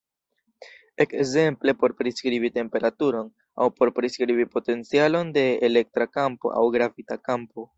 [1.03, 7.69] Ekzemple por priskribi temperaturon, aŭ por priskribi potencialon de elektra kampo aŭ gravita kampo.